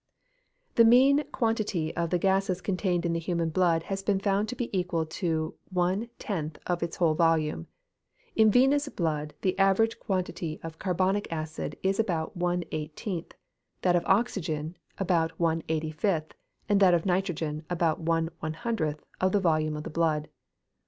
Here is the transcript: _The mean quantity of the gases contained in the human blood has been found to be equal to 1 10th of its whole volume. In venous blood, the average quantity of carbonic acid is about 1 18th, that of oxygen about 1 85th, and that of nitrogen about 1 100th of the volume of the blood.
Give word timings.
_The 0.77 0.83
mean 0.83 1.25
quantity 1.31 1.95
of 1.95 2.09
the 2.09 2.17
gases 2.17 2.59
contained 2.59 3.05
in 3.05 3.13
the 3.13 3.19
human 3.19 3.49
blood 3.49 3.83
has 3.83 4.01
been 4.01 4.19
found 4.19 4.49
to 4.49 4.55
be 4.55 4.75
equal 4.75 5.05
to 5.05 5.53
1 5.69 6.09
10th 6.17 6.55
of 6.65 6.81
its 6.81 6.95
whole 6.95 7.13
volume. 7.13 7.67
In 8.35 8.49
venous 8.49 8.89
blood, 8.89 9.35
the 9.41 9.55
average 9.59 9.99
quantity 9.99 10.59
of 10.63 10.79
carbonic 10.79 11.31
acid 11.31 11.77
is 11.83 11.99
about 11.99 12.35
1 12.35 12.63
18th, 12.71 13.33
that 13.83 13.95
of 13.95 14.03
oxygen 14.07 14.75
about 14.97 15.39
1 15.39 15.61
85th, 15.69 16.31
and 16.67 16.79
that 16.79 16.95
of 16.95 17.05
nitrogen 17.05 17.63
about 17.69 17.99
1 17.99 18.31
100th 18.41 19.01
of 19.19 19.31
the 19.33 19.39
volume 19.39 19.77
of 19.77 19.83
the 19.83 19.91
blood. 19.91 20.29